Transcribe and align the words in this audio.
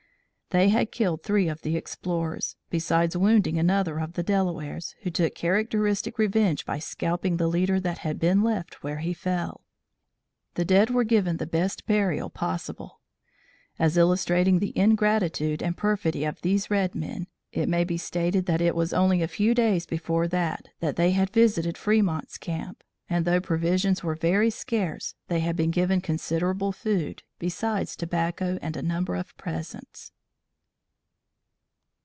They 0.53 0.67
had 0.67 0.91
killed 0.91 1.23
three 1.23 1.47
of 1.47 1.61
the 1.61 1.77
explorers, 1.77 2.57
besides 2.69 3.15
wounding 3.15 3.57
another 3.57 3.99
of 4.01 4.15
the 4.15 4.21
Delawares, 4.23 4.95
who 5.03 5.09
took 5.09 5.33
characteristic 5.33 6.17
revenge 6.17 6.65
by 6.65 6.77
scalping 6.77 7.37
the 7.37 7.47
leader 7.47 7.79
that 7.79 7.99
had 7.99 8.19
been 8.19 8.43
left 8.43 8.83
where 8.83 8.97
he 8.97 9.13
fell. 9.13 9.63
The 10.55 10.65
dead 10.65 10.89
were 10.89 11.05
given 11.05 11.37
the 11.37 11.45
best 11.47 11.85
burial 11.85 12.29
possible. 12.29 12.99
As 13.79 13.95
illustrating 13.95 14.59
the 14.59 14.77
ingratitude 14.77 15.63
and 15.63 15.77
perfidy 15.77 16.25
of 16.25 16.41
these 16.41 16.69
red 16.69 16.95
men, 16.95 17.27
it 17.53 17.69
may 17.69 17.85
be 17.85 17.97
stated 17.97 18.45
that 18.47 18.59
it 18.59 18.75
was 18.75 18.91
only 18.91 19.21
a 19.21 19.29
few 19.29 19.55
days 19.55 19.85
before 19.85 20.27
that 20.27 20.67
they 20.81 21.11
had 21.11 21.29
visited 21.29 21.77
Fremont's 21.77 22.37
camp, 22.37 22.83
and, 23.09 23.23
though 23.23 23.39
provisions 23.39 24.03
were 24.03 24.15
very 24.15 24.49
scarce, 24.49 25.15
they 25.29 25.39
had 25.39 25.55
been 25.55 25.71
given 25.71 26.01
considerable 26.01 26.73
food, 26.73 27.23
besides 27.39 27.95
tobacco 27.95 28.59
and 28.61 28.75
a 28.75 28.81
number 28.81 29.15
of 29.15 29.37
presents. 29.37 30.11